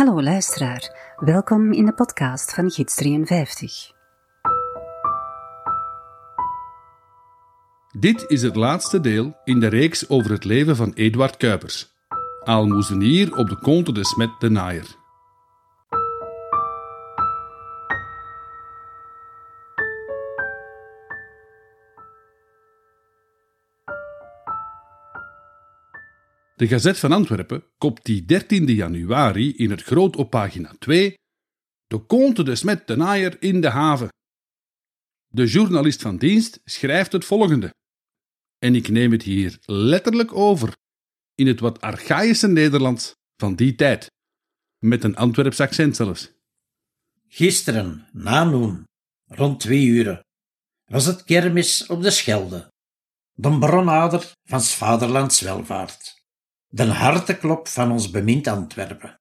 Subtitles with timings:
[0.00, 3.92] Hallo luisteraar, welkom in de podcast van Gids 53.
[7.98, 11.86] Dit is het laatste deel in de reeks over het leven van Eduard Kuipers,
[12.44, 14.99] aalmoezenier op de Conte de Smet de Naaier.
[26.60, 31.14] De Gazet van Antwerpen kopt die 13 januari in het groot op pagina 2
[31.86, 34.08] De Conte de Smet de Naaier in de haven.
[35.26, 37.74] De journalist van dienst schrijft het volgende.
[38.58, 40.76] En ik neem het hier letterlijk over,
[41.34, 44.10] in het wat archaïsche Nederlands van die tijd,
[44.78, 46.32] met een Antwerps accent zelfs.
[47.28, 48.84] Gisteren, na noen,
[49.26, 50.24] rond twee uren,
[50.84, 52.72] was het kermis op de Schelde,
[53.32, 56.09] de bronader van s vaderlands welvaart
[56.72, 59.20] de harteklop van ons bemind Antwerpen.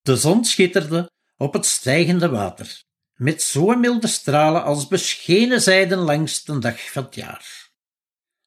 [0.00, 2.82] De zon schitterde op het stijgende water,
[3.14, 7.70] met zo milde stralen als beschenen zijden langs de dag van het jaar.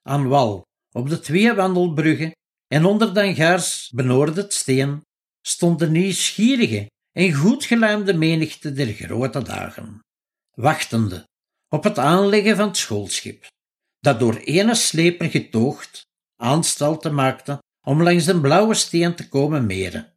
[0.01, 2.31] Aan wal, op de twee wandelbruggen
[2.67, 5.01] en onder Dangaars benoordend steen,
[5.41, 9.99] stond de nieuwsgierige en goed geluimde menigte der grote dagen,
[10.51, 11.27] wachtende
[11.69, 13.47] op het aanleggen van het schoolschip,
[13.99, 20.13] dat door ene sleper getoogd aanstalten maakte om langs de blauwe steen te komen meren.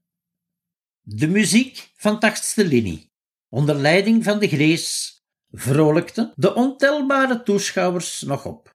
[1.00, 3.10] De muziek van tachtste linie,
[3.48, 5.18] onder leiding van de Grees,
[5.50, 8.74] vrolijkte de ontelbare toeschouwers nog op.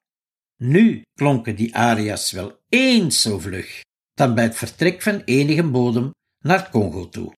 [0.58, 3.82] Nu klonken die aria's wel eens zo vlug
[4.14, 7.34] dan bij het vertrek van enige bodem naar Congo toe.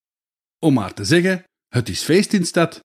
[0.60, 2.80] Om maar te zeggen, het is feest in stad.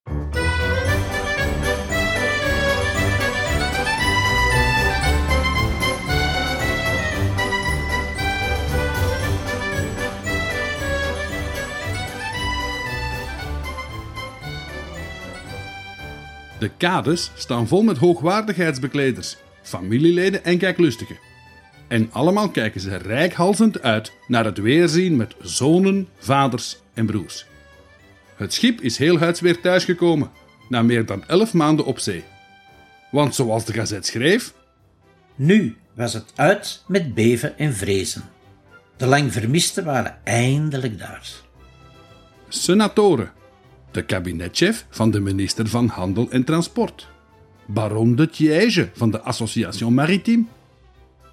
[16.63, 21.17] De kades staan vol met hoogwaardigheidsbekleders, familieleden en kijklustigen.
[21.87, 27.45] En allemaal kijken ze rijkhalzend uit naar het weerzien met zonen, vaders en broers.
[28.35, 30.31] Het schip is heel huids weer thuisgekomen,
[30.69, 32.23] na meer dan elf maanden op zee.
[33.11, 34.53] Want zoals de gazet schreef...
[35.35, 38.23] Nu was het uit met beven en vrezen.
[38.97, 41.31] De lang vermisten waren eindelijk daar.
[42.47, 43.31] Senatoren,
[43.93, 47.07] de kabinetchef van de minister van Handel en Transport,
[47.65, 50.43] baron de Thiège van de Association Maritime,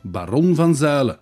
[0.02, 1.18] baron van Zuilen,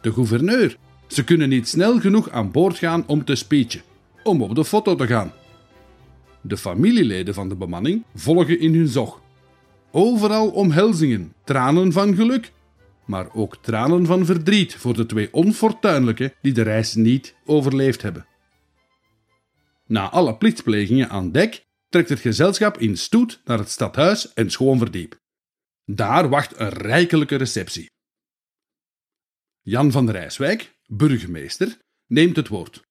[0.00, 0.76] de gouverneur.
[1.06, 3.82] Ze kunnen niet snel genoeg aan boord gaan om te speechen,
[4.22, 5.32] om op de foto te gaan.
[6.40, 9.20] De familieleden van de bemanning volgen in hun zog.
[9.90, 12.52] Overal omhelzingen, tranen van geluk,
[13.04, 18.26] maar ook tranen van verdriet voor de twee onfortuinlijke die de reis niet overleefd hebben.
[19.88, 25.20] Na alle plichtplegingen aan dek trekt het gezelschap in stoet naar het stadhuis en schoonverdiep.
[25.84, 27.90] Daar wacht een rijkelijke receptie.
[29.60, 32.82] Jan van Rijswijk, burgemeester, neemt het woord.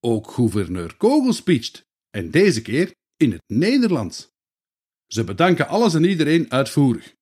[0.00, 4.30] Ook gouverneur Kogel speecht, en deze keer in het Nederlands.
[5.06, 7.14] Ze bedanken alles en iedereen uitvoerig.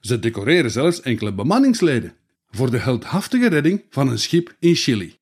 [0.00, 2.16] Ze decoreren zelfs enkele bemanningsleden
[2.46, 5.16] voor de heldhaftige redding van een schip in Chili.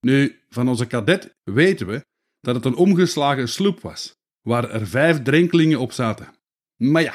[0.00, 2.04] Nu, van onze kadet weten we
[2.46, 6.34] dat het een omgeslagen sloep was, waar er vijf drenkelingen op zaten.
[6.76, 7.14] Maar ja,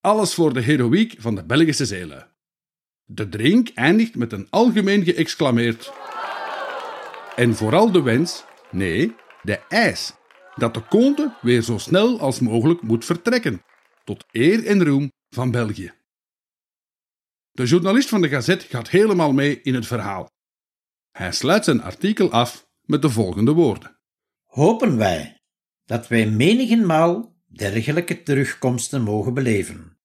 [0.00, 2.24] alles voor de heroïek van de Belgische zeelui.
[3.04, 5.92] De drink eindigt met een algemeen geëxclameerd.
[7.36, 10.12] En vooral de wens, nee, de eis,
[10.54, 13.62] dat de conte weer zo snel als mogelijk moet vertrekken,
[14.04, 15.92] tot eer en roem van België.
[17.50, 20.30] De journalist van de Gazet gaat helemaal mee in het verhaal.
[21.10, 24.00] Hij sluit zijn artikel af met de volgende woorden
[24.52, 25.36] hopen wij
[25.84, 29.98] dat wij menigmaal dergelijke terugkomsten mogen beleven.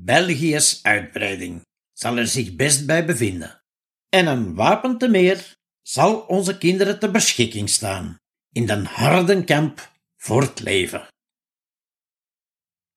[0.00, 1.62] België's uitbreiding
[1.92, 3.62] zal er zich best bij bevinden,
[4.08, 8.16] en een wapen te meer zal onze kinderen te beschikking staan
[8.52, 11.06] in den harde kamp voor het leven.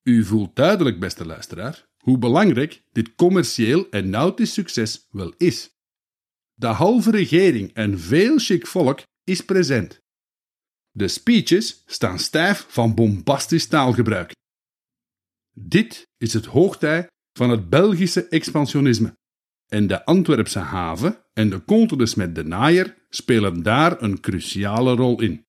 [0.03, 5.69] U voelt duidelijk, beste luisteraar, hoe belangrijk dit commercieel en nautisch succes wel is.
[6.53, 10.02] De halve regering en veel chic volk is present.
[10.95, 14.31] De speeches staan stijf van bombastisch taalgebruik.
[15.54, 17.07] Dit is het hoogtij
[17.38, 19.18] van het Belgische expansionisme.
[19.68, 25.22] En de Antwerpse haven en de contours met de naaier spelen daar een cruciale rol
[25.22, 25.45] in.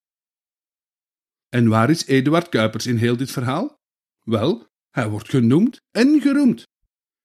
[1.49, 3.75] En waar is Eduard Kuipers in heel dit verhaal?
[4.23, 6.63] Wel, hij wordt genoemd en geroemd.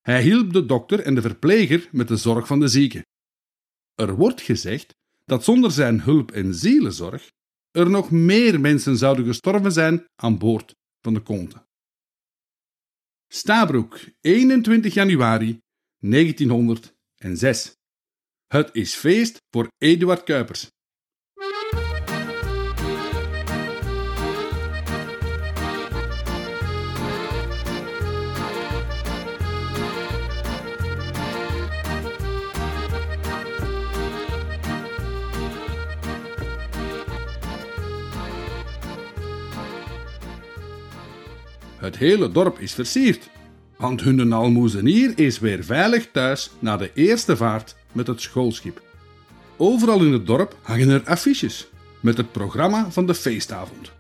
[0.01, 3.03] Hij hielp de dokter en de verpleger met de zorg van de zieken.
[3.95, 4.95] Er wordt gezegd
[5.25, 7.31] dat zonder zijn hulp en zielenzorg
[7.71, 11.67] er nog meer mensen zouden gestorven zijn aan boord van de Conte.
[13.33, 15.59] Stabroek, 21 januari
[15.99, 17.75] 1906.
[18.47, 20.71] Het is feest voor Eduard Kuipers.
[41.81, 43.31] Het hele dorp is versierd,
[43.77, 48.83] want hun almoezenier is weer veilig thuis na de eerste vaart met het schoolschip.
[49.57, 51.69] Overal in het dorp hangen er affiches
[52.01, 53.93] met het programma van de feestavond.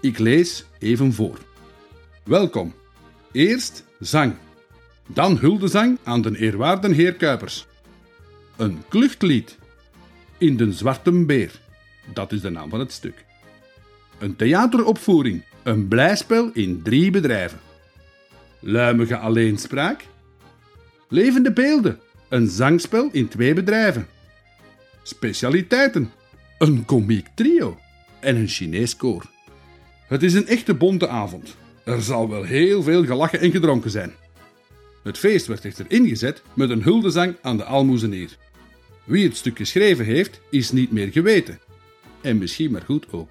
[0.00, 1.38] Ik lees even voor.
[2.24, 2.74] Welkom.
[3.32, 4.34] Eerst zang.
[5.06, 7.66] Dan huldezang aan de eerwaarde heer Kuipers.
[8.56, 9.58] Een kluchtlied.
[10.38, 11.60] In de Zwarte Beer.
[12.12, 13.24] Dat is de naam van het stuk.
[14.18, 15.42] Een theateropvoering.
[15.70, 17.58] Een blijspel in drie bedrijven.
[18.60, 20.04] Luimige alleenspraak.
[21.08, 21.98] Levende beelden.
[22.28, 24.06] Een zangspel in twee bedrijven.
[25.02, 26.10] Specialiteiten.
[26.58, 27.78] Een komiek trio.
[28.20, 29.30] En een Chinees koor.
[30.06, 31.56] Het is een echte bonte avond.
[31.84, 34.12] Er zal wel heel veel gelachen en gedronken zijn.
[35.02, 38.36] Het feest werd echter ingezet met een huldezang aan de aalmoezenier.
[39.04, 41.60] Wie het stuk geschreven heeft, is niet meer geweten.
[42.20, 43.30] En misschien maar goed ook.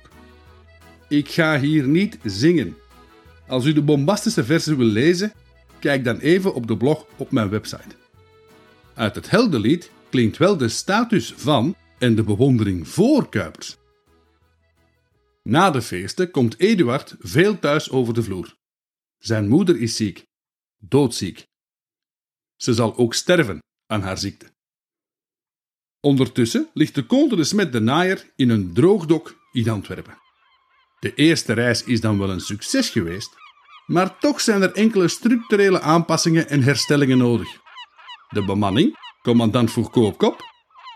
[1.09, 2.77] Ik ga hier niet zingen.
[3.47, 5.33] Als u de bombastische versen wil lezen,
[5.79, 7.95] kijk dan even op de blog op mijn website.
[8.93, 13.77] Uit het heldenlied klinkt wel de status van en de bewondering voor Kuipers.
[15.43, 18.55] Na de feesten komt Eduard veel thuis over de vloer.
[19.17, 20.23] Zijn moeder is ziek,
[20.77, 21.45] doodziek.
[22.55, 24.51] Ze zal ook sterven aan haar ziekte.
[25.99, 30.28] Ondertussen ligt de Comte de Smet de Naaier in een droogdok in Antwerpen.
[30.99, 33.29] De eerste reis is dan wel een succes geweest,
[33.85, 37.47] maar toch zijn er enkele structurele aanpassingen en herstellingen nodig.
[38.29, 40.41] De bemanning, commandant Fourcault op kop,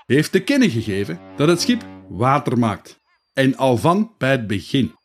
[0.05, 3.01] heeft te kennen gegeven dat het schip water maakt.
[3.33, 4.95] En al van bij het begin.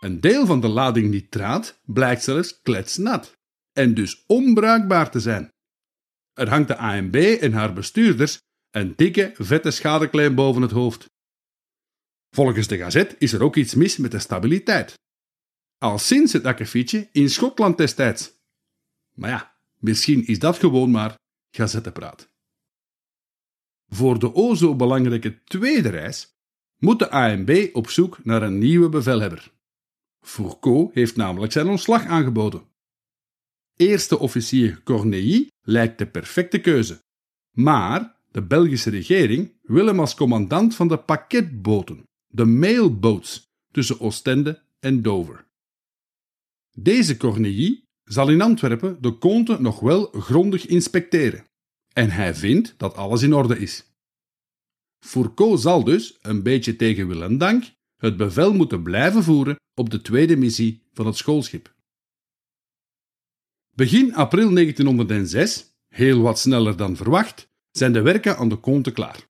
[0.00, 3.38] Een deel van de lading nitraat blijkt zelfs kletsnat
[3.72, 5.52] en dus onbruikbaar te zijn.
[6.32, 8.38] Er hangt de ANB en haar bestuurders
[8.70, 11.06] een dikke, vette schadeclaim boven het hoofd.
[12.30, 14.98] Volgens de gazet is er ook iets mis met de stabiliteit.
[15.78, 18.32] Al sinds het akkefietje in Schotland destijds.
[19.14, 21.14] Maar ja, misschien is dat gewoon maar
[21.50, 22.28] gazettepraat.
[23.88, 26.34] Voor de o zo belangrijke tweede reis
[26.76, 29.52] moet de ANB op zoek naar een nieuwe bevelhebber.
[30.20, 32.68] Fourcault heeft namelijk zijn ontslag aangeboden.
[33.76, 37.02] Eerste officier Corneille lijkt de perfecte keuze,
[37.50, 44.62] maar de Belgische regering wil hem als commandant van de pakketboten, de mailboats, tussen Oostende
[44.80, 45.46] en Dover.
[46.70, 51.44] Deze Corneille zal in Antwerpen de konten nog wel grondig inspecteren
[51.92, 53.84] en hij vindt dat alles in orde is.
[54.98, 59.90] Fourcault zal dus, een beetje tegen wil en dank, het bevel moeten blijven voeren op
[59.90, 61.74] de tweede missie van het schoolschip.
[63.74, 69.28] Begin april 1906, heel wat sneller dan verwacht, zijn de werken aan de konten klaar.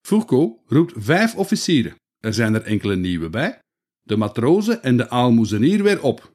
[0.00, 3.58] Fourcault roept vijf officieren, er zijn er enkele nieuwe bij,
[4.02, 6.32] de matrozen en de aalmoezenier weer op,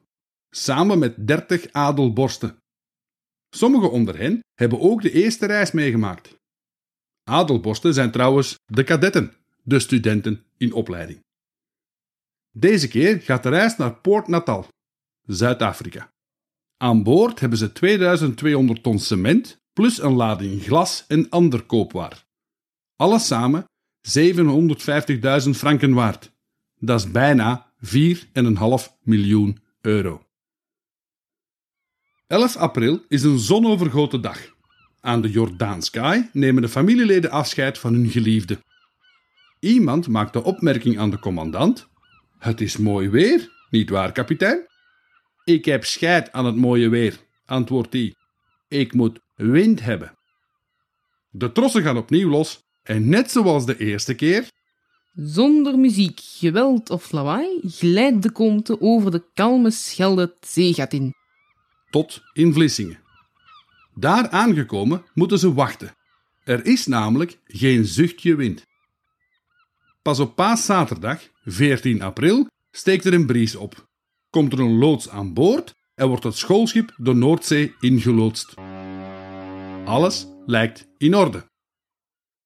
[0.50, 2.56] samen met dertig adelborsten.
[3.54, 6.34] Sommigen onder hen hebben ook de eerste reis meegemaakt.
[7.22, 11.20] Adelborsten zijn trouwens de kadetten, de studenten in opleiding.
[12.50, 14.68] Deze keer gaat de reis naar Port Natal,
[15.26, 16.08] Zuid-Afrika.
[16.76, 22.24] Aan boord hebben ze 2200 ton cement plus een lading glas en ander koopwaar.
[22.96, 23.64] Alles samen
[24.02, 26.32] 750.000 franken waard.
[26.78, 27.92] Dat is bijna 4,5
[29.02, 30.24] miljoen euro.
[32.26, 34.38] 11 april is een zonovergoten dag.
[35.00, 38.58] Aan de Jordaanskaai nemen de familieleden afscheid van hun geliefde.
[39.60, 41.88] Iemand maakt de opmerking aan de commandant:
[42.38, 44.66] Het is mooi weer, niet waar, kapitein?
[45.44, 48.14] Ik heb scheid aan het mooie weer, antwoordt hij.
[48.68, 50.18] Ik moet wind hebben.
[51.30, 54.48] De trossen gaan opnieuw los en net zoals de eerste keer.
[55.14, 61.14] Zonder muziek, geweld of lawaai glijdt de komte over de kalme Schelde het zeegat in.
[61.90, 62.98] Tot in Vlissingen.
[63.94, 65.94] Daar aangekomen moeten ze wachten.
[66.44, 68.64] Er is namelijk geen zuchtje wind.
[70.02, 73.88] Pas op paaszaterdag, 14 april, steekt er een bries op.
[74.30, 78.54] Komt er een loods aan boord en wordt het schoolschip de Noordzee ingeloodst.
[79.84, 81.49] Alles lijkt in orde.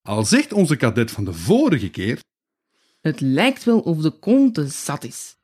[0.09, 2.23] Al zegt onze kadet van de vorige keer
[3.01, 5.37] Het lijkt wel of de konte zat is.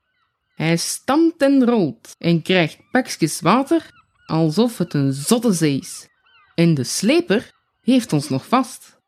[0.55, 3.91] Hij stampt en rolt en krijgt pakjes water
[4.27, 6.09] alsof het een zotte zee is.
[6.55, 7.51] En de sleper
[7.81, 8.99] heeft ons nog vast.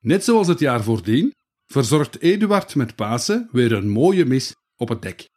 [0.00, 1.34] Net zoals het jaar voordien
[1.66, 5.28] verzorgt Eduard met Pasen weer een mooie mis op het dek.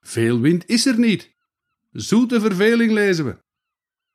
[0.00, 1.34] Veel wind is er niet.
[1.90, 3.38] Zoete verveling lezen we.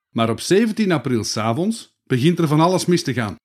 [0.09, 3.41] Maar op 17 april s'avonds begint er van alles mis te gaan.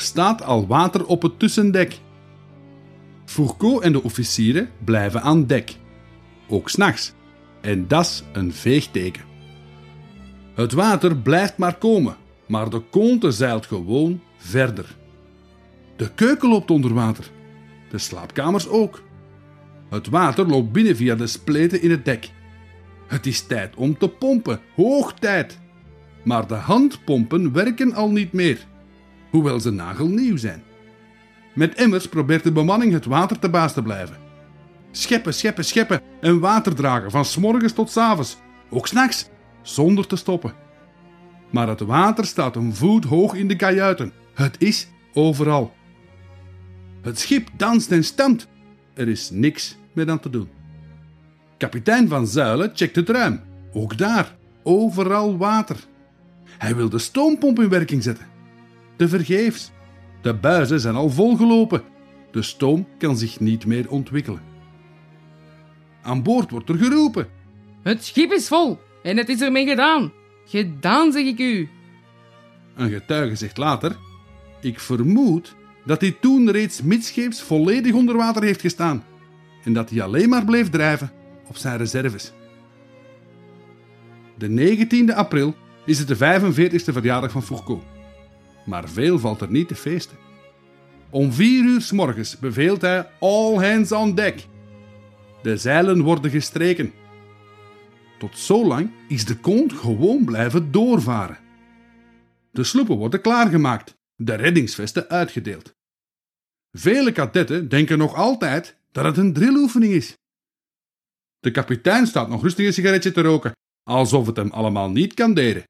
[0.00, 1.98] Er staat al water op het tussendek.
[3.24, 5.76] Fourcault en de officieren blijven aan dek.
[6.48, 7.12] Ook s'nachts.
[7.60, 9.22] En dat is een veegteken.
[10.54, 12.16] Het water blijft maar komen,
[12.46, 14.96] maar de konte zeilt gewoon verder.
[15.96, 17.30] De keuken loopt onder water.
[17.90, 19.02] De slaapkamers ook.
[19.90, 22.30] Het water loopt binnen via de spleten in het dek.
[23.06, 25.58] Het is tijd om te pompen, hoog tijd.
[26.24, 28.68] Maar de handpompen werken al niet meer
[29.30, 30.62] hoewel ze nagelnieuw zijn.
[31.54, 34.16] Met emmers probeert de bemanning het water te baas te blijven.
[34.90, 38.36] Scheppen, scheppen, scheppen en water dragen van s'morgens tot s'avonds,
[38.70, 39.28] ook s'nachts,
[39.62, 40.54] zonder te stoppen.
[41.50, 44.12] Maar het water staat een voet hoog in de kajuiten.
[44.34, 45.72] Het is overal.
[47.02, 48.48] Het schip danst en stampt.
[48.94, 50.48] Er is niks meer aan te doen.
[51.58, 53.40] Kapitein van Zuilen checkt het ruim.
[53.72, 55.76] Ook daar, overal water.
[56.58, 58.26] Hij wil de stoompomp in werking zetten.
[59.00, 59.70] Te vergeefs.
[60.22, 61.82] De buizen zijn al volgelopen.
[62.30, 64.42] De stoom kan zich niet meer ontwikkelen.
[66.02, 67.28] Aan boord wordt er geroepen.
[67.82, 70.12] Het schip is vol en het is ermee gedaan.
[70.44, 71.68] Gedaan, zeg ik u.
[72.74, 73.96] Een getuige zegt later:
[74.60, 75.54] Ik vermoed
[75.84, 79.04] dat hij toen reeds midscheeps volledig onder water heeft gestaan
[79.64, 81.12] en dat hij alleen maar bleef drijven
[81.46, 82.32] op zijn reserves.
[84.38, 85.54] De 19e april
[85.84, 87.98] is het de 45e verjaardag van Fourcault
[88.64, 90.16] maar veel valt er niet te feesten.
[91.10, 94.46] Om vier uur s morgens beveelt hij all hands on deck.
[95.42, 96.92] De zeilen worden gestreken.
[98.18, 101.38] Tot zolang is de kont gewoon blijven doorvaren.
[102.50, 105.74] De sloepen worden klaargemaakt, de reddingsvesten uitgedeeld.
[106.72, 110.14] Vele kadetten denken nog altijd dat het een drilloefening is.
[111.38, 113.52] De kapitein staat nog rustig een sigaretje te roken,
[113.82, 115.64] alsof het hem allemaal niet kan deden.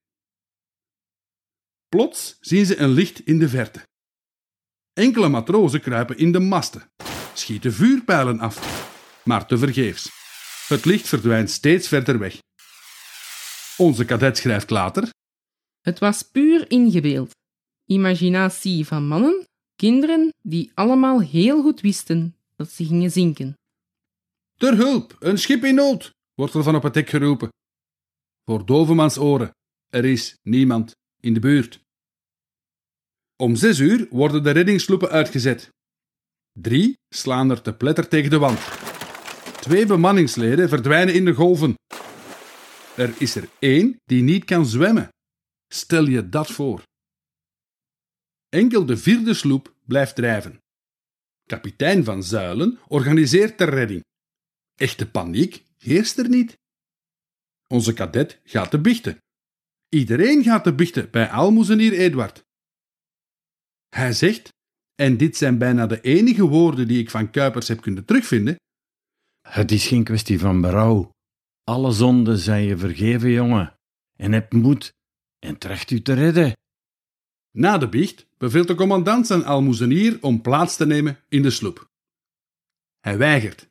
[1.97, 3.89] Plots zien ze een licht in de verte.
[4.93, 6.91] Enkele matrozen kruipen in de masten,
[7.35, 8.57] schieten vuurpijlen af,
[9.25, 10.09] maar tevergeefs.
[10.69, 12.39] Het licht verdwijnt steeds verder weg.
[13.77, 15.11] Onze kadet schrijft later:
[15.81, 17.31] Het was puur ingebeeld.
[17.87, 19.45] Imaginatie van mannen,
[19.77, 23.55] kinderen die allemaal heel goed wisten dat ze gingen zinken.
[24.57, 27.49] Ter hulp, een schip in nood, wordt er van op het dek geroepen.
[28.45, 29.51] Voor dovemans oren,
[29.89, 31.81] er is niemand in de buurt.
[33.37, 35.69] Om zes uur worden de reddingssloepen uitgezet.
[36.53, 38.59] Drie slaan er te pletter tegen de wand.
[39.61, 41.75] Twee bemanningsleden verdwijnen in de golven.
[42.97, 45.09] Er is er één die niet kan zwemmen.
[45.73, 46.83] Stel je dat voor.
[48.49, 50.59] Enkel de vierde sloep blijft drijven.
[51.47, 54.05] Kapitein van Zuilen organiseert de redding.
[54.75, 56.59] Echte paniek heerst er niet.
[57.67, 59.19] Onze kadet gaat te bichten.
[59.91, 62.45] Iedereen gaat te bichten bij aalmoezenier Eduard.
[63.89, 64.49] Hij zegt,
[64.95, 68.57] en dit zijn bijna de enige woorden die ik van Kuipers heb kunnen terugvinden:
[69.49, 71.11] Het is geen kwestie van berouw.
[71.65, 73.75] Alle zonden zijn je vergeven, jongen.
[74.17, 74.93] En heb moed
[75.39, 76.53] en tracht u te redden.
[77.51, 81.89] Na de biecht beveelt de commandant zijn almoezenier om plaats te nemen in de sloep.
[83.01, 83.69] Hij weigert.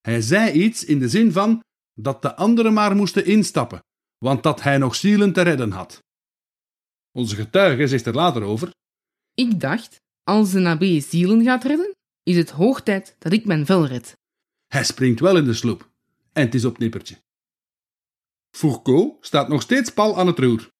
[0.00, 1.60] Hij zei iets in de zin van
[1.94, 3.80] dat de anderen maar moesten instappen,
[4.18, 6.02] want dat hij nog zielen te redden had.
[7.12, 8.70] Onze getuige zegt er later over.
[9.34, 13.66] Ik dacht, als de nabije zielen gaat redden, is het hoog tijd dat ik mijn
[13.66, 14.16] vel red.
[14.66, 15.90] Hij springt wel in de sloep
[16.32, 17.22] en het is op nippertje.
[18.56, 20.70] Fourcault staat nog steeds pal aan het roer.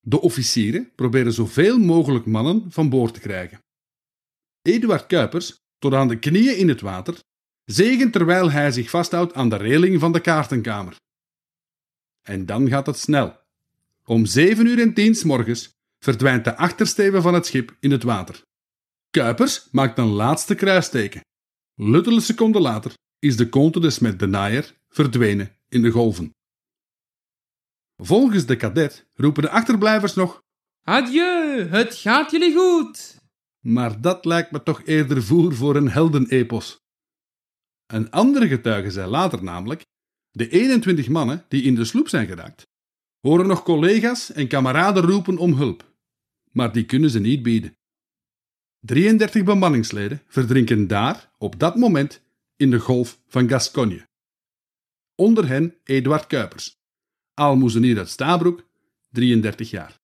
[0.00, 3.58] De officieren proberen zoveel mogelijk mannen van boord te krijgen.
[4.62, 7.18] Eduard Kuipers, tot aan de knieën in het water,
[7.64, 10.96] zegent terwijl hij zich vasthoudt aan de reling van de kaartenkamer.
[12.26, 13.40] En dan gaat het snel.
[14.04, 18.02] Om 7 uur en 10 s morgens verdwijnt de achtersteven van het schip in het
[18.02, 18.42] water.
[19.10, 21.20] Kuipers maakt een laatste kruisteken.
[21.74, 26.30] Luttele seconden later is de Conte de Smet de Naaier verdwenen in de golven.
[27.96, 30.42] Volgens de kadet roepen de achterblijvers nog
[30.82, 33.16] Adieu, het gaat jullie goed.
[33.60, 36.80] Maar dat lijkt me toch eerder voer voor een heldenepos.
[37.86, 39.84] Een andere getuige zei later namelijk:
[40.36, 42.66] de 21 mannen die in de sloep zijn geraakt,
[43.20, 45.92] horen nog collega's en kameraden roepen om hulp,
[46.50, 47.76] maar die kunnen ze niet bieden.
[48.80, 52.22] 33 bemanningsleden verdrinken daar op dat moment
[52.56, 54.08] in de golf van Gascogne.
[55.14, 56.76] Onder hen Eduard Kuipers,
[57.34, 58.68] aalmoezenier uit Stabroek,
[59.10, 60.00] 33 jaar.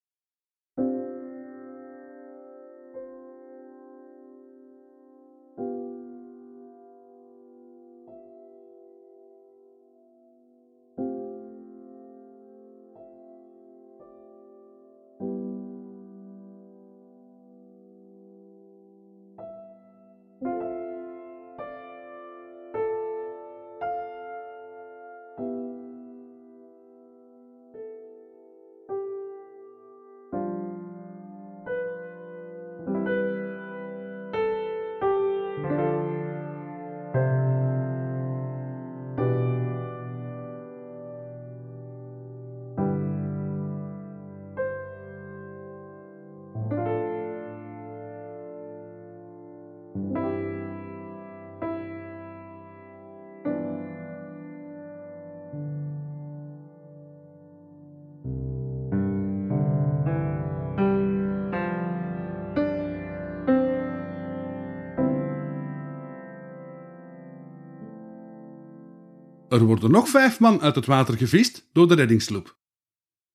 [69.52, 72.58] Er worden nog vijf man uit het water gevist door de reddingssloep.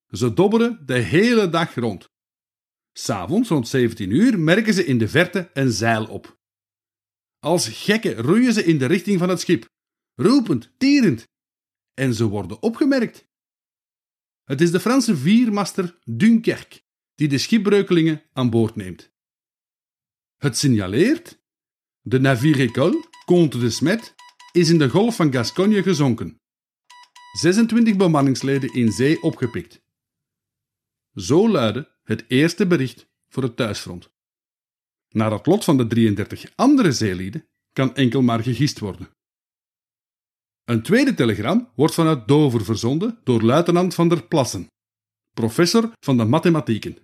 [0.07, 2.09] Ze dobberen de hele dag rond.
[2.93, 6.39] S'avonds rond 17 uur merken ze in de verte een zeil op.
[7.39, 9.69] Als gekken roeien ze in de richting van het schip,
[10.15, 11.27] roepend, tierend.
[11.93, 13.27] En ze worden opgemerkt.
[14.43, 16.81] Het is de Franse viermaster Dunkerque
[17.15, 19.11] die de schipbreukelingen aan boord neemt.
[20.37, 21.41] Het signaleert:
[22.01, 24.15] de navire école Comte de Smet
[24.57, 26.41] is in de golf van Gascogne gezonken.
[27.31, 29.81] 26 bemanningsleden in zee opgepikt.
[31.15, 34.09] Zo luidde het eerste bericht voor het thuisfront.
[35.09, 39.09] Naar het lot van de 33 andere zeelieden kan enkel maar gegist worden.
[40.63, 44.67] Een tweede telegram wordt vanuit Dover verzonden door luitenant van der Plassen,
[45.33, 46.97] professor van de mathematieken.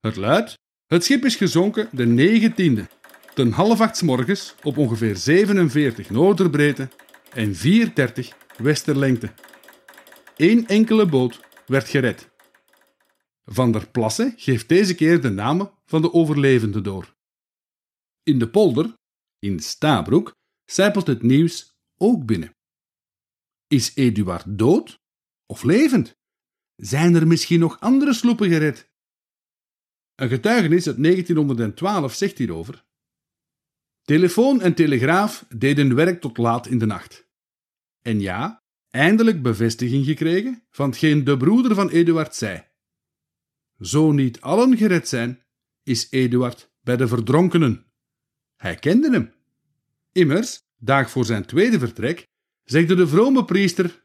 [0.00, 0.54] Het luidt:
[0.86, 2.99] het schip is gezonken de 19e
[3.34, 6.88] ten half acht morgens op ongeveer 47 noorderbreedte
[7.32, 9.32] en 430 westerlengte.
[10.36, 12.30] Eén enkele boot werd gered.
[13.44, 17.14] Van der Plasse geeft deze keer de namen van de overlevenden door.
[18.22, 18.94] In de polder,
[19.38, 22.56] in Stabroek, zijpelt het nieuws ook binnen.
[23.66, 24.98] Is Eduard dood
[25.46, 26.18] of levend?
[26.76, 28.90] Zijn er misschien nog andere sloepen gered?
[30.14, 32.84] Een getuigenis uit 1912 zegt hierover
[34.10, 37.28] Telefoon en telegraaf deden werk tot laat in de nacht.
[38.02, 42.64] En ja, eindelijk bevestiging gekregen van hetgeen de broeder van Eduard zei.
[43.80, 45.42] Zo niet allen gered zijn,
[45.82, 47.86] is Eduard bij de verdronkenen.
[48.56, 49.32] Hij kende hem.
[50.12, 52.26] Immers, dag voor zijn tweede vertrek,
[52.64, 54.04] zegde de vrome priester: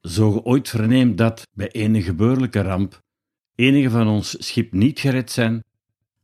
[0.00, 3.00] Zo ge ooit verneemt dat bij enige gebeurlijke ramp
[3.54, 5.64] enige van ons schip niet gered zijn,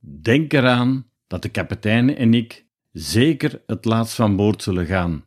[0.01, 2.67] denk eraan dat de kapitein en ik
[2.99, 5.25] zeker het laatst van boord zullen gaan.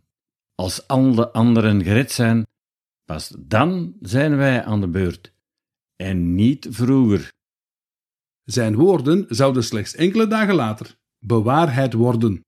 [0.56, 2.48] Als al de anderen gered zijn,
[3.06, 5.34] pas dan zijn wij aan de beurt,
[5.96, 7.34] en niet vroeger.
[8.44, 12.46] Zijn woorden zouden slechts enkele dagen later bewaarheid worden.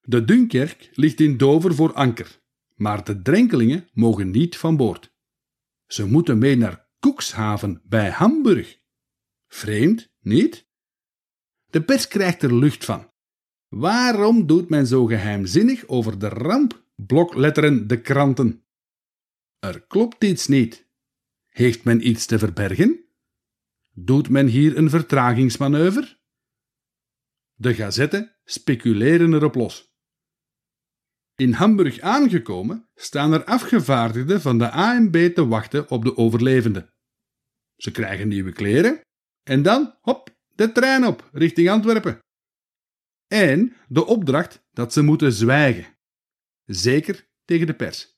[0.00, 2.40] De Dunkerk ligt in Dover voor anker,
[2.74, 5.12] maar de drenkelingen mogen niet van boord.
[5.86, 8.78] Ze moeten mee naar Koekshaven bij Hamburg.
[9.46, 10.66] Vreemd, niet?
[11.66, 13.12] De pers krijgt er lucht van.
[13.74, 16.84] Waarom doet men zo geheimzinnig over de ramp?
[16.94, 18.64] Blokletteren de kranten.
[19.58, 20.88] Er klopt iets niet.
[21.46, 23.04] Heeft men iets te verbergen?
[23.90, 26.18] Doet men hier een vertragingsmanoeuvre?
[27.54, 29.92] De gazetten speculeren erop los.
[31.34, 36.94] In Hamburg aangekomen staan er afgevaardigden van de AMB te wachten op de overlevenden.
[37.76, 39.00] Ze krijgen nieuwe kleren
[39.42, 42.23] en dan, hop, de trein op richting Antwerpen
[43.34, 45.96] en de opdracht dat ze moeten zwijgen.
[46.64, 48.16] Zeker tegen de pers.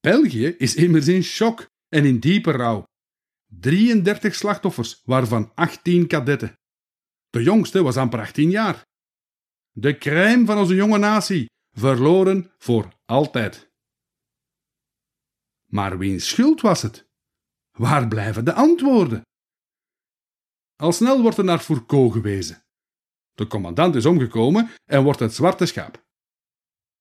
[0.00, 2.84] België is immers in shock en in diepe rouw.
[3.46, 6.54] 33 slachtoffers, waarvan 18 kadetten.
[7.30, 8.82] De jongste was amper 18 jaar.
[9.72, 13.70] De crème van onze jonge natie, verloren voor altijd.
[15.64, 17.06] Maar wiens schuld was het?
[17.70, 19.22] Waar blijven de antwoorden?
[20.76, 22.65] Al snel wordt er naar Fourcault gewezen.
[23.36, 26.04] De commandant is omgekomen en wordt het zwarte schaap.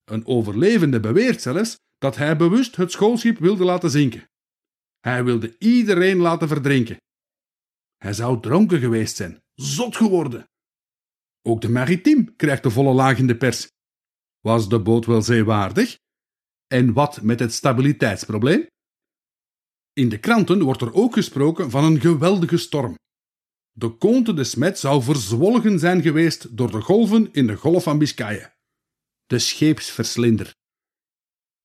[0.03, 4.29] Een overlevende beweert zelfs dat hij bewust het schoolschip wilde laten zinken.
[4.99, 6.97] Hij wilde iedereen laten verdrinken.
[7.97, 10.45] Hij zou dronken geweest zijn, zot geworden.
[11.41, 13.67] Ook de maritiem krijgt de volle laag in de pers.
[14.39, 15.97] Was de boot wel zeewaardig?
[16.67, 18.67] En wat met het stabiliteitsprobleem?
[19.93, 22.95] In de kranten wordt er ook gesproken van een geweldige storm.
[23.77, 27.97] De Conte de Smet zou verzwolgen zijn geweest door de golven in de Golf van
[27.97, 28.53] Biscayen.
[29.25, 30.53] De scheepsverslinder.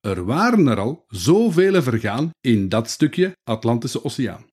[0.01, 4.49] Er waren er al zoveel vergaan in dat stukje Atlantische Oceaan.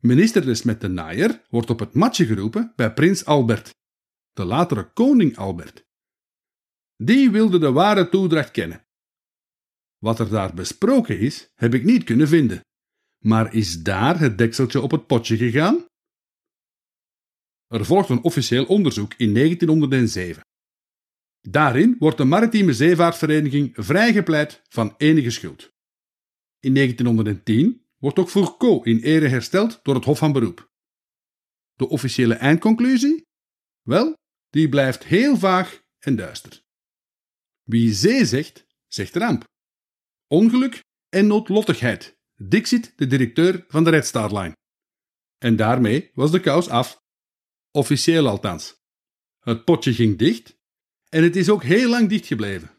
[0.00, 3.70] Minister de Smet de Naaier wordt op het matje geroepen bij prins Albert,
[4.32, 5.84] de latere koning Albert.
[6.96, 8.86] Die wilde de ware toedracht kennen.
[9.98, 12.60] Wat er daar besproken is, heb ik niet kunnen vinden.
[13.26, 15.86] Maar is daar het dekseltje op het potje gegaan?
[17.66, 20.42] Er volgt een officieel onderzoek in 1907.
[21.40, 25.72] Daarin wordt de Maritieme Zeevaartvereniging vrijgepleit van enige schuld.
[26.60, 30.70] In 1910 wordt ook Fourcault in ere hersteld door het Hof van Beroep.
[31.74, 33.26] De officiële eindconclusie?
[33.82, 34.14] Wel,
[34.50, 36.62] die blijft heel vaag en duister.
[37.62, 39.44] Wie zee zegt, zegt ramp.
[40.26, 44.56] Ongeluk en noodlottigheid, dixit de directeur van de Red Star Line.
[45.38, 47.02] En daarmee was de kous af.
[47.70, 48.82] Officieel althans.
[49.38, 50.58] Het potje ging dicht
[51.08, 52.70] en het is ook heel lang dicht gebleven.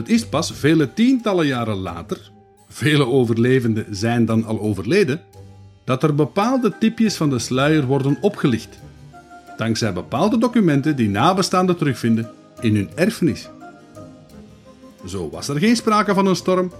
[0.00, 2.30] Het is pas vele tientallen jaren later,
[2.68, 5.20] vele overlevenden zijn dan al overleden,
[5.84, 8.78] dat er bepaalde tipjes van de sluier worden opgelicht.
[9.56, 13.48] Dankzij bepaalde documenten die nabestaanden terugvinden in hun erfenis.
[15.06, 16.72] Zo was er geen sprake van een storm.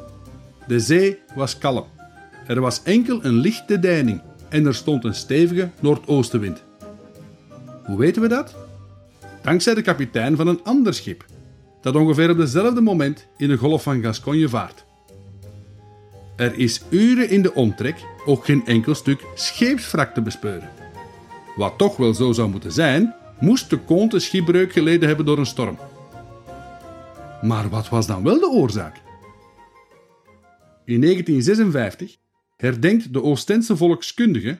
[0.66, 1.84] De zee was kalm.
[2.46, 6.62] Er was enkel een lichte deining en er stond een stevige noordoostenwind.
[7.84, 8.54] Hoe weten we dat?
[9.42, 11.24] Dankzij de kapitein van een ander schip,
[11.80, 14.84] dat ongeveer op dezelfde moment in de golf van Gascogne vaart.
[16.36, 20.70] Er is uren in de omtrek ook geen enkel stuk scheepswrak te bespeuren.
[21.56, 25.46] Wat toch wel zo zou moeten zijn, moest de Conte schipbreuk geleden hebben door een
[25.46, 25.78] storm.
[27.42, 28.96] Maar wat was dan wel de oorzaak?
[30.84, 32.16] In 1956
[32.56, 34.58] herdenkt de Oostense volkskundige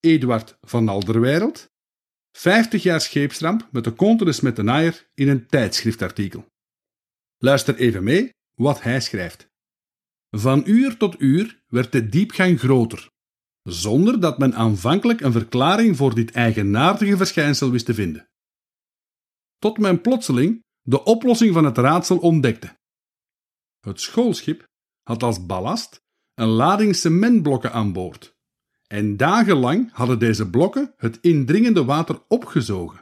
[0.00, 1.70] Eduard van Alderweireld
[2.32, 6.44] 50 jaar scheepsramp met de Conte de Smettenaaier in een tijdschriftartikel.
[7.38, 9.48] Luister even mee wat hij schrijft.
[10.30, 13.10] Van uur tot uur werd de diepgang groter,
[13.62, 18.28] zonder dat men aanvankelijk een verklaring voor dit eigenaardige verschijnsel wist te vinden.
[19.58, 22.76] Tot men plotseling de oplossing van het raadsel ontdekte.
[23.80, 24.66] Het schoolschip
[25.02, 26.00] had als ballast
[26.34, 28.36] een lading cementblokken aan boord,
[28.86, 33.00] en dagenlang hadden deze blokken het indringende water opgezogen,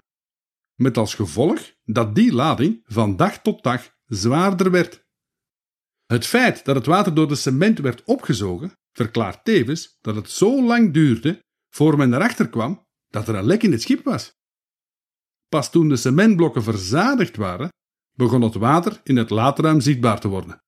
[0.75, 5.05] met als gevolg dat die lading van dag tot dag zwaarder werd.
[6.07, 10.63] Het feit dat het water door de cement werd opgezogen, verklaart tevens dat het zo
[10.63, 14.35] lang duurde voor men erachter kwam dat er een lek in het schip was.
[15.49, 17.69] Pas toen de cementblokken verzadigd waren,
[18.13, 20.63] begon het water in het laadruim zichtbaar te worden.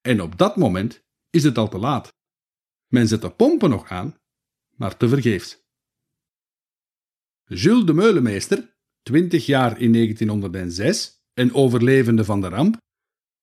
[0.00, 2.12] En op dat moment is het al te laat.
[2.86, 4.16] Men zet de pompen nog aan,
[4.76, 5.66] maar tevergeefs.
[7.44, 12.76] Jules de Meulemeester, 20 jaar in 1906, en overlevende van de ramp,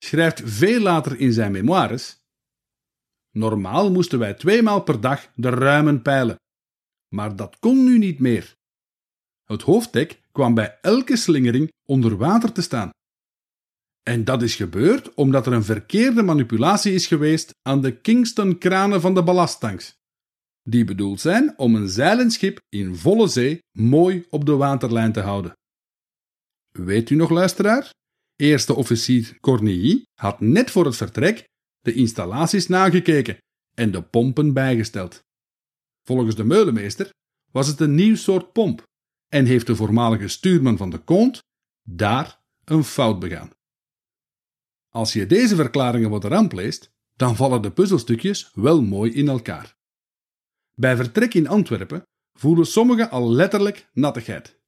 [0.03, 2.17] schrijft veel later in zijn memoires:
[3.31, 6.35] Normaal moesten wij tweemaal per dag de ruimen peilen,
[7.13, 8.53] maar dat kon nu niet meer.
[9.43, 12.89] Het hoofddek kwam bij elke slingering onder water te staan.
[14.03, 19.13] En dat is gebeurd omdat er een verkeerde manipulatie is geweest aan de Kingston-kranen van
[19.13, 19.95] de ballasttanks,
[20.63, 25.21] die bedoeld zijn om een zeilend schip in volle zee mooi op de waterlijn te
[25.21, 25.53] houden.
[26.77, 27.93] Weet u nog, luisteraar?
[28.35, 31.47] Eerste officier Cornilly had net voor het vertrek
[31.81, 33.37] de installaties nagekeken
[33.73, 35.23] en de pompen bijgesteld.
[36.03, 37.09] Volgens de meulemeester
[37.51, 38.83] was het een nieuw soort pomp
[39.27, 41.39] en heeft de voormalige stuurman van de Kont
[41.87, 43.49] daar een fout begaan.
[44.89, 46.53] Als je deze verklaringen wat ramp
[47.13, 49.75] dan vallen de puzzelstukjes wel mooi in elkaar.
[50.73, 54.63] Bij vertrek in Antwerpen voelen sommigen al letterlijk nattigheid.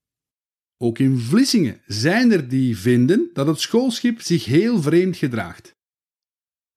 [0.77, 5.75] Ook in Vlissingen zijn er die vinden dat het schoolschip zich heel vreemd gedraagt.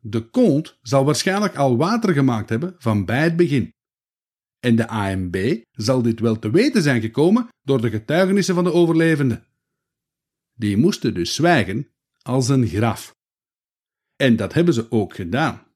[0.03, 3.75] De kont zal waarschijnlijk al water gemaakt hebben van bij het begin.
[4.61, 8.73] En de AMB zal dit wel te weten zijn gekomen door de getuigenissen van de
[8.73, 9.47] overlevenden.
[10.53, 11.89] Die moesten dus zwijgen
[12.23, 13.15] als een graf.
[14.17, 15.67] En dat hebben ze ook gedaan.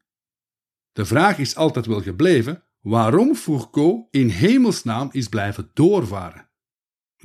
[0.93, 6.44] De vraag is altijd wel gebleven waarom Fourcault in hemelsnaam is blijven doorvaren.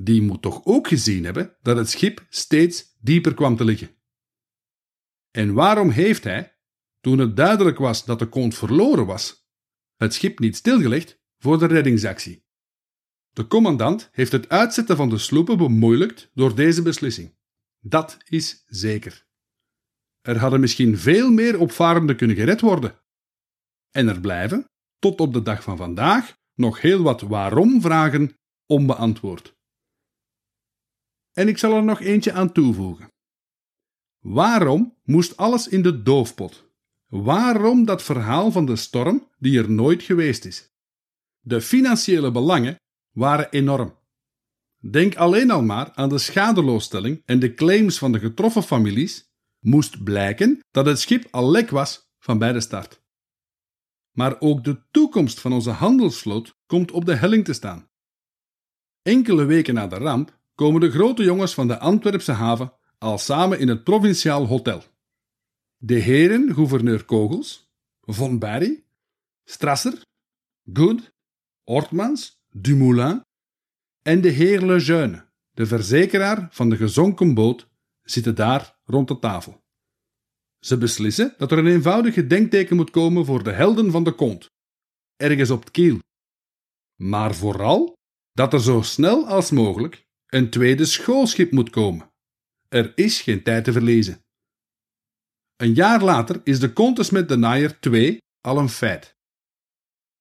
[0.02, 3.90] Die moet toch ook gezien hebben dat het schip steeds dieper kwam te liggen.
[5.32, 6.58] En waarom heeft hij,
[7.00, 9.50] toen het duidelijk was dat de kont verloren was,
[9.96, 12.46] het schip niet stilgelegd voor de reddingsactie?
[13.30, 17.38] De commandant heeft het uitzetten van de sloepen bemoeilijkt door deze beslissing.
[17.80, 19.28] Dat is zeker.
[20.22, 23.00] Er hadden misschien veel meer opvarenden kunnen gered worden.
[23.92, 29.58] En er blijven, tot op de dag van vandaag, nog heel wat waarom-vragen onbeantwoord.
[31.34, 33.08] En ik zal er nog eentje aan toevoegen.
[34.20, 36.68] Waarom moest alles in de doofpot?
[37.08, 40.70] Waarom dat verhaal van de storm die er nooit geweest is?
[41.39, 42.76] De financiële belangen
[43.12, 43.98] waren enorm.
[44.89, 49.28] Denk alleen al maar aan de schadeloosstelling en de claims van de getroffen families.
[49.60, 53.02] Moest blijken dat het schip al lek was van bij de start.
[54.12, 57.88] Maar ook de toekomst van onze handelsvloot komt op de helling te staan.
[59.02, 63.60] Enkele weken na de ramp komen de grote jongens van de Antwerpse haven al samen
[63.60, 64.84] in het provinciaal hotel.
[65.78, 67.69] De heren gouverneur Kogels,
[68.02, 68.84] Von Barry,
[69.43, 70.02] Strasser,
[70.74, 71.12] Good,
[71.63, 73.22] Ortmans, Dumoulin
[74.02, 77.67] en de heer Lejeune, de verzekeraar van de gezonken boot,
[78.02, 79.62] zitten daar rond de tafel.
[80.60, 84.50] Ze beslissen dat er een eenvoudig gedenkteken moet komen voor de helden van de kont,
[85.15, 86.00] ergens op het kiel.
[86.95, 87.93] Maar vooral
[88.32, 92.12] dat er zo snel als mogelijk een tweede schoolschip moet komen.
[92.68, 94.24] Er is geen tijd te verliezen.
[95.56, 99.18] Een jaar later is de Contes met de Naaier 2 al een feit.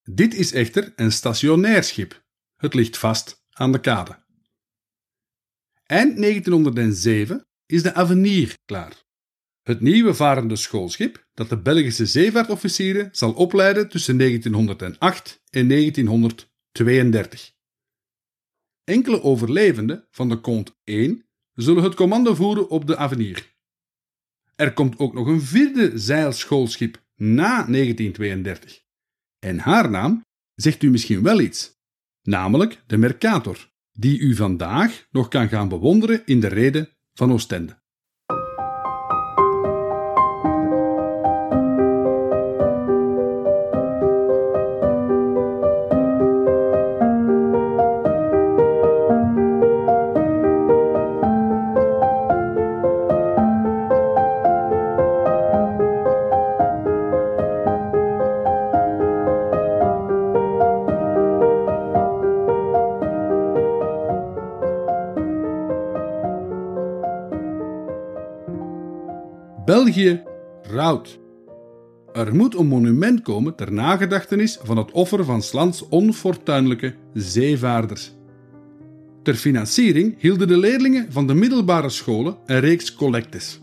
[0.02, 2.22] Dit is echter een stationair schip.
[2.56, 4.24] Het ligt vast aan de kade.
[5.82, 9.06] Eind 1907 is de Avenir klaar.
[9.62, 17.56] Het nieuwe varende schoolschip dat de Belgische zeevaartofficieren zal opleiden tussen 1908 en 1932.
[18.88, 23.54] Enkele overlevenden van de Comte 1 zullen het commando voeren op de Avenir.
[24.56, 28.82] Er komt ook nog een vierde zeilschoolschip na 1932.
[29.38, 30.24] En haar naam
[30.54, 31.78] zegt u misschien wel iets,
[32.22, 37.82] namelijk de Mercator, die u vandaag nog kan gaan bewonderen in de reden van Oostende.
[69.68, 70.22] België
[70.62, 71.18] rouwt.
[72.12, 78.12] Er moet een monument komen ter nagedachtenis van het offer van Slans onfortuinlijke zeevaarders.
[79.22, 83.60] Ter financiering hielden de leerlingen van de middelbare scholen een reeks collectes.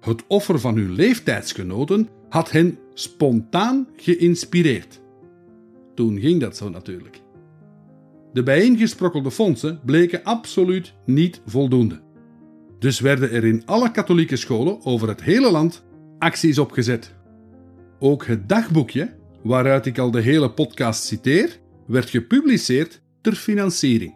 [0.00, 5.00] Het offer van hun leeftijdsgenoten had hen spontaan geïnspireerd.
[5.94, 7.22] Toen ging dat zo natuurlijk.
[8.32, 12.05] De bijeengesprokkelde fondsen bleken absoluut niet voldoende.
[12.78, 15.84] Dus werden er in alle katholieke scholen over het hele land
[16.18, 17.14] acties opgezet.
[17.98, 24.14] Ook het dagboekje, waaruit ik al de hele podcast citeer, werd gepubliceerd ter financiering.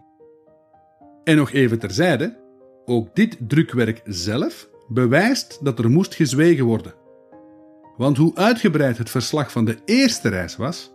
[1.24, 2.38] En nog even terzijde,
[2.84, 6.94] ook dit drukwerk zelf bewijst dat er moest gezwegen worden.
[7.96, 10.92] Want hoe uitgebreid het verslag van de eerste reis was,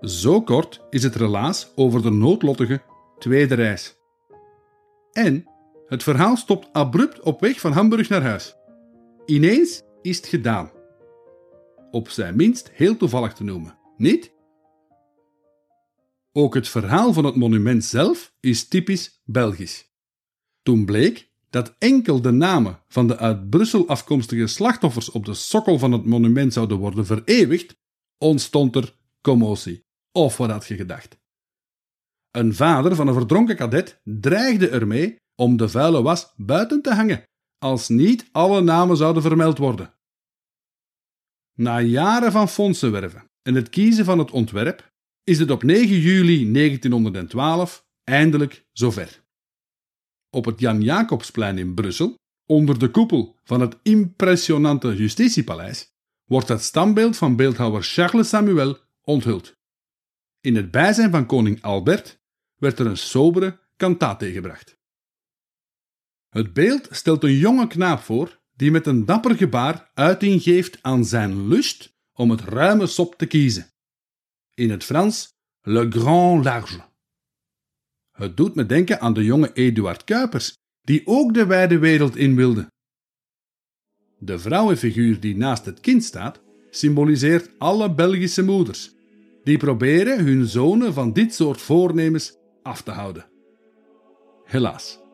[0.00, 2.80] zo kort is het relaas over de noodlottige
[3.18, 3.96] tweede reis.
[5.12, 5.44] En
[5.86, 8.54] het verhaal stopt abrupt op weg van Hamburg naar huis.
[9.26, 10.70] Ineens is het gedaan.
[11.90, 14.34] Op zijn minst heel toevallig te noemen, niet?
[16.32, 19.90] Ook het verhaal van het monument zelf is typisch Belgisch.
[20.62, 25.78] Toen bleek dat enkel de namen van de uit Brussel afkomstige slachtoffers op de sokkel
[25.78, 27.76] van het monument zouden worden vereeuwigd,
[28.18, 29.84] ontstond er commotie.
[30.12, 31.18] Of wat had je gedacht?
[32.30, 37.24] Een vader van een verdronken kadet dreigde ermee om de vuile was buiten te hangen,
[37.58, 39.94] als niet alle namen zouden vermeld worden.
[41.54, 44.92] Na jaren van fondsen werven en het kiezen van het ontwerp,
[45.24, 49.24] is het op 9 juli 1912 eindelijk zover.
[50.30, 52.14] Op het Jan Jacobsplein in Brussel,
[52.46, 55.90] onder de koepel van het impressionante Justitiepaleis,
[56.24, 59.54] wordt het standbeeld van beeldhouwer Charles Samuel onthuld.
[60.40, 62.18] In het bijzijn van koning Albert
[62.56, 64.75] werd er een sobere kantate gebracht.
[66.28, 71.04] Het beeld stelt een jonge knaap voor die met een dapper gebaar uiting geeft aan
[71.04, 73.66] zijn lust om het ruime sop te kiezen.
[74.54, 76.80] In het Frans le grand large.
[78.12, 82.34] Het doet me denken aan de jonge Eduard Kuipers, die ook de wijde wereld in
[82.34, 82.72] wilde.
[84.18, 88.94] De vrouwenfiguur die naast het kind staat, symboliseert alle Belgische moeders,
[89.44, 93.26] die proberen hun zonen van dit soort voornemens af te houden.
[94.44, 95.05] Helaas.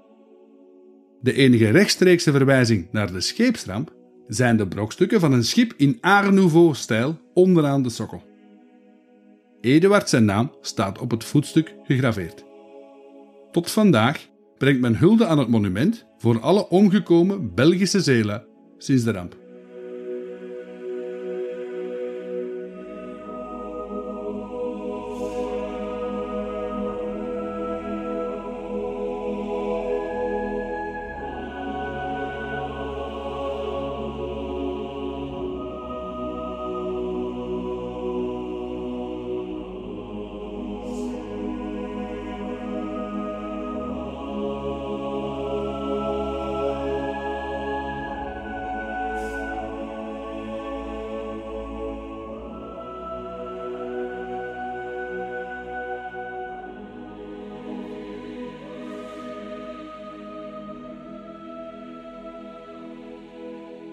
[1.23, 3.95] De enige rechtstreekse verwijzing naar de scheepsramp
[4.27, 8.23] zijn de brokstukken van een schip in Art Nouveau-stijl onderaan de sokkel.
[9.61, 12.45] Eduard zijn naam staat op het voetstuk gegraveerd.
[13.51, 18.41] Tot vandaag brengt men hulde aan het monument voor alle omgekomen Belgische zeelui
[18.79, 19.42] sinds de ramp.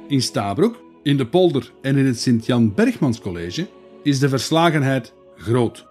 [0.10, 3.68] In Stabroek, in de polder en in het Sint-Jan Bergmans College
[4.04, 5.88] is de verslagenheid groot.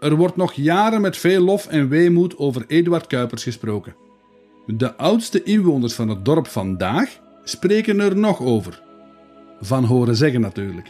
[0.00, 3.94] Er wordt nog jaren met veel lof en weemoed over Eduard Kuipers gesproken.
[4.66, 8.82] De oudste inwoners van het dorp vandaag spreken er nog over.
[9.60, 10.88] Van horen zeggen natuurlijk.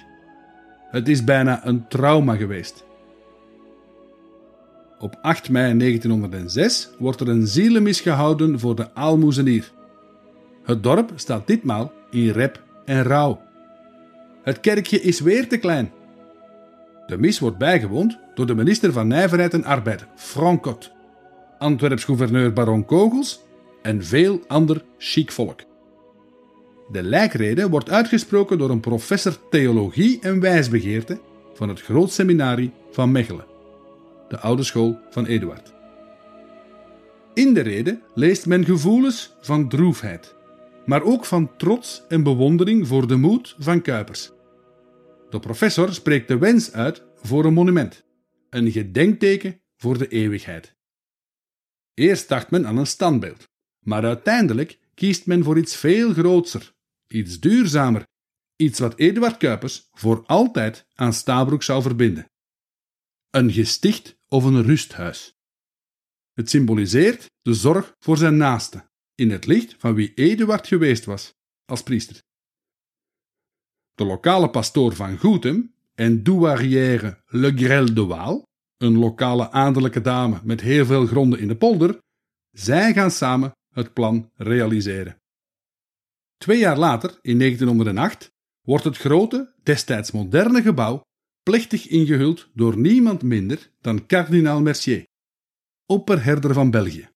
[0.91, 2.85] Het is bijna een trauma geweest.
[4.99, 9.75] Op 8 mei 1906 wordt er een zielenmis gehouden voor de aalmoezenier.
[10.67, 13.41] Het dorp staat ditmaal in rep en rouw.
[14.43, 15.93] Het kerkje is weer te klein.
[17.07, 20.91] De mis wordt bijgewoond door de minister van Nijverheid en Arbeid, Francot,
[21.59, 23.45] Antwerps gouverneur Baron Kogels
[23.83, 25.61] en veel ander chic volk.
[26.93, 31.21] De lijkrede wordt uitgesproken door een professor theologie en wijsbegeerte
[31.55, 33.47] van het Groot Seminarie van Mechelen,
[34.29, 35.75] de oude school van Eduard.
[37.35, 40.35] In de rede leest men gevoelens van droefheid,
[40.87, 44.31] maar ook van trots en bewondering voor de moed van Kuipers.
[45.31, 48.05] De professor spreekt de wens uit voor een monument,
[48.51, 50.75] een gedenkteken voor de eeuwigheid.
[51.94, 53.49] Eerst dacht men aan een standbeeld,
[53.81, 56.75] maar uiteindelijk kiest men voor iets veel grootser,
[57.09, 58.07] iets duurzamer,
[58.57, 62.31] iets wat Eduard Kuipers voor altijd aan Stabroek zou verbinden.
[63.31, 65.35] Een gesticht of een rusthuis.
[66.33, 71.35] Het symboliseert de zorg voor zijn naaste, in het licht van wie Eduard geweest was
[71.65, 72.23] als priester.
[73.95, 78.43] De lokale pastoor van Goetem en douarière Le Grel de Waal,
[78.77, 81.99] een lokale adellijke dame met heel veel gronden in de polder,
[82.51, 85.17] zij gaan samen het plan realiseren.
[86.37, 91.01] Twee jaar later, in 1908, wordt het grote, destijds moderne gebouw
[91.43, 95.07] plechtig ingehuld door niemand minder dan kardinaal Mercier,
[95.87, 97.09] opperherder van België.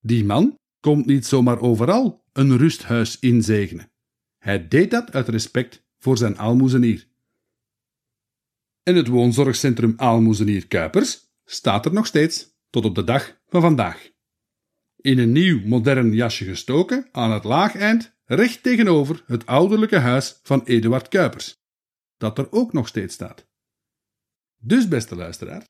[0.00, 3.92] Die man komt niet zomaar overal een rusthuis inzegenen.
[4.38, 7.08] Hij deed dat uit respect voor zijn aalmoezenier.
[8.82, 14.10] En het woonzorgcentrum Aalmoezenier Kuipers staat er nog steeds tot op de dag van vandaag.
[14.96, 20.64] In een nieuw modern jasje gestoken aan het laageind, recht tegenover het ouderlijke huis van
[20.64, 21.56] Eduard Kuipers,
[22.16, 23.48] dat er ook nog steeds staat.
[24.56, 25.68] Dus, beste luisteraar,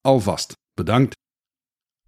[0.01, 1.15] Alvast bedankt